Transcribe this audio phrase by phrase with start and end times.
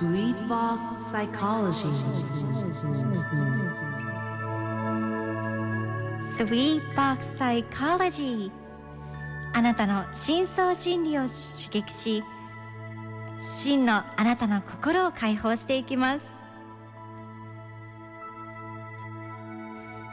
[0.00, 0.78] Sweetbox
[1.12, 1.92] Psychology.
[6.38, 8.50] Sweetbox Psychology.
[9.52, 12.24] あなたの深層心理を刺激し
[13.38, 16.26] 真のあなたの心を解放していきます。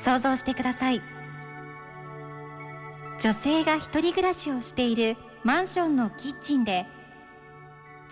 [0.00, 1.02] 想像してください。
[3.18, 6.86] 女性が一人暮らしをしているマンションのキッチンで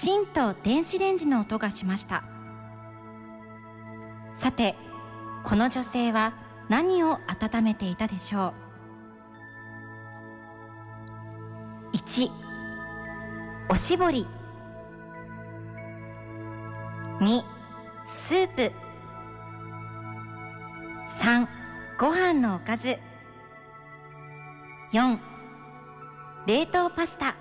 [0.00, 2.24] チンと電子レンジの音がしました。
[4.32, 4.74] さて
[5.44, 6.32] この女性は
[6.70, 8.54] 何を温めていたでしょ
[11.92, 12.30] う？1
[13.68, 14.26] おしぼり。
[17.20, 17.44] 2
[18.06, 18.72] スープ。
[21.20, 21.46] 3
[21.98, 22.96] ご飯のおかず。
[24.94, 25.18] 4
[26.46, 27.36] 冷凍パスタ。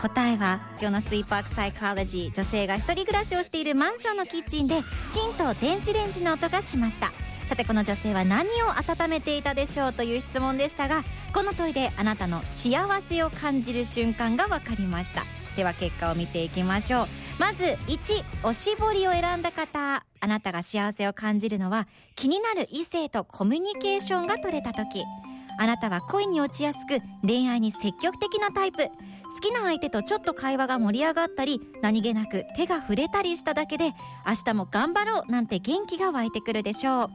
[0.00, 4.76] 答えは今日のスイーパークサイコロジー女性が一人暮らしをしているマンションのキッチンで
[5.10, 7.12] チンと電子レンジの音がしました。
[7.50, 11.02] さてこの女性は何を温めていたでしょうという質問でしたが
[11.34, 15.22] この問いであなたの幸せを感じる瞬間が分かりました。
[15.54, 17.06] では結果を見ていきましょう。
[17.38, 20.02] まず1おしぼりを選んだ方。
[20.20, 25.04] あなたが幸せを感じるのは気になる異性とコミュニケーションが取れた時。
[25.58, 28.88] あなたは恋に落ちやすく恋愛に積極的なタイプ。
[29.40, 33.94] 好きな相手とちょっと会話が盛り上がったり何気なく手が触れたりしただけで
[34.26, 37.10] 明日も頑張ろうなんて元気が湧いてくるでしょう。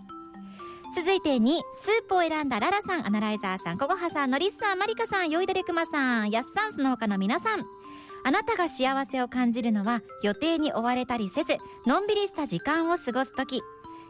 [0.96, 3.78] 続いて2スープを選んだララさんアナライザーさん。
[3.78, 7.60] ココハさんノリスさんマリカさんヨイドレクマさんヤッサンその他の皆さん。
[8.24, 13.62] あなたが幸せを感じるのは予定に追われたりせずのんびりした時間を過ごす時。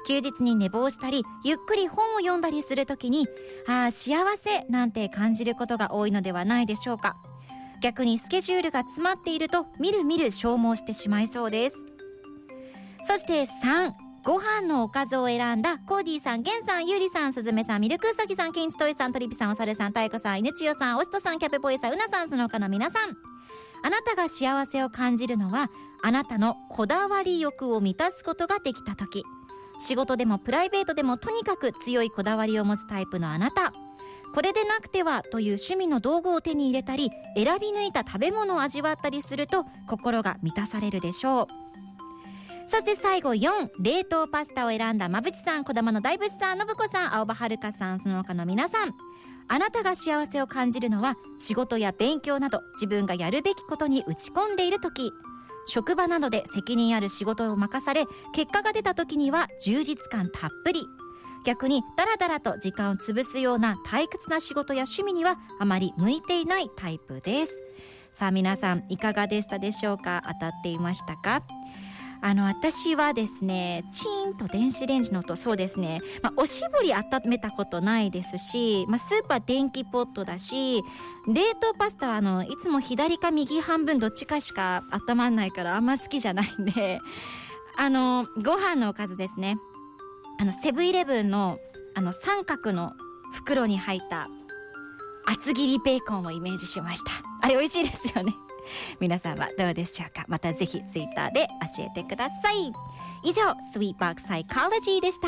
[0.07, 3.27] 休日に寝坊したりゆっくり本を読んだりする時に
[3.67, 7.17] ああ幸せなんて感じることが多いのではないでしょうか。
[7.81, 11.85] 逆にスケジュールが詰まっているとみるみる消耗してしまいそうです
[13.05, 13.91] そして3
[14.25, 23.15] ご飯のおかずを選んだコーディさん、ゲンさん、ゆうりさん、すずめさん、ミルクウサギさん、ケンチトイさん、トリピさん、おさるさん、たいこさん、いぬちよさん、おしとさん、キャペポイさん、うなさん、その他の皆さん。
[23.83, 25.69] あなたが幸せを感じるのは、
[26.01, 29.23] あなたのこだわり欲を満たすことができた時。
[29.77, 33.73] 仕事でもプライベートでもとにかく強いこだわりを持つタイプのあなた。
[34.35, 41.47] これでなくてはという趣味の道具を手に入れたり、選び抜いた食べ物を味わったりすると心が満たされるでしょう。
[42.67, 48.93] そして最後4、冷凍パスタを選んだまぶちさん、こだまの大仏さん、のぶこさん、青葉はるかさん、その他の皆さん。
[49.47, 55.13] あなたが幸せを感じるのは仕事や勉強など自分がやるべきことに打ち込んでいる時。
[55.67, 58.03] 職場などで責任ある仕事を任され、
[58.33, 60.85] 結果が出た時には充実感たっぷり。
[61.45, 67.61] 逆にダラダラと時間を潰すような退屈な仕事や趣味にはあまり向いていないタイプです。
[68.11, 70.23] さあ皆さんいかがでしたでしょうか？
[70.27, 71.43] 当たっていましたか？
[72.21, 80.81] あの、私はですね、チーンと電子レンジの音、そうですね、まあ、おしぼり温めたことないですし、まあ、スープは電気ポットだし、
[81.27, 86.99] 冷凍パスタはあの、いつも左か右半分どっちかしか温まんないからあんま好きじゃないんで、
[87.77, 89.57] あの、ご飯のおかずですね。
[90.39, 91.57] あの、セブンイレブンの、
[91.95, 92.93] あの、三角の
[93.33, 94.27] 袋に入った
[95.25, 97.11] 厚切りベーコンをイメージしました。
[97.41, 98.33] あれ美味しいですよね。
[98.99, 100.25] 皆さんはどうでしょうか？
[100.27, 101.47] またぜひツイッターで
[101.77, 102.71] 教えてください。
[103.23, 103.41] 以上、
[103.73, 105.27] スイーパークサイコロジーでした。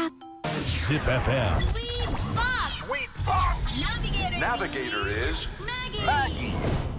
[0.49, 1.57] Zip FM.
[1.57, 2.85] Sweet Fox.
[2.85, 3.81] Sweet Fox.
[3.81, 6.05] Navigator, Navigator is Maggie.
[6.05, 6.96] Maggie.